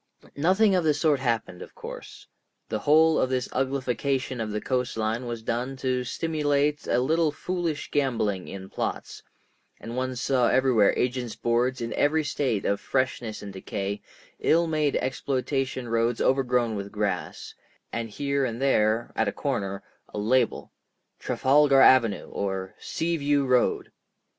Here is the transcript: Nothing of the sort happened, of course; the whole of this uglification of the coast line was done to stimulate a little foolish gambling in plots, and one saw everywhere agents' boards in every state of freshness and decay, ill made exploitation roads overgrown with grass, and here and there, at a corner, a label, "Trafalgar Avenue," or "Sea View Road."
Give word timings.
Nothing 0.35 0.73
of 0.73 0.83
the 0.83 0.95
sort 0.95 1.19
happened, 1.19 1.61
of 1.61 1.75
course; 1.75 2.27
the 2.69 2.79
whole 2.79 3.19
of 3.19 3.29
this 3.29 3.47
uglification 3.49 4.41
of 4.41 4.49
the 4.49 4.59
coast 4.59 4.97
line 4.97 5.27
was 5.27 5.43
done 5.43 5.77
to 5.77 6.03
stimulate 6.03 6.87
a 6.87 6.97
little 6.97 7.31
foolish 7.31 7.91
gambling 7.91 8.47
in 8.47 8.67
plots, 8.67 9.21
and 9.79 9.95
one 9.95 10.15
saw 10.15 10.47
everywhere 10.47 10.95
agents' 10.97 11.35
boards 11.35 11.81
in 11.81 11.93
every 11.93 12.23
state 12.23 12.65
of 12.65 12.81
freshness 12.81 13.43
and 13.43 13.53
decay, 13.53 14.01
ill 14.39 14.65
made 14.65 14.95
exploitation 14.95 15.87
roads 15.87 16.19
overgrown 16.19 16.75
with 16.75 16.91
grass, 16.91 17.53
and 17.93 18.09
here 18.09 18.43
and 18.43 18.59
there, 18.59 19.13
at 19.15 19.27
a 19.27 19.31
corner, 19.31 19.83
a 20.11 20.17
label, 20.17 20.73
"Trafalgar 21.19 21.79
Avenue," 21.81 22.25
or 22.31 22.73
"Sea 22.79 23.17
View 23.17 23.45
Road." 23.45 23.91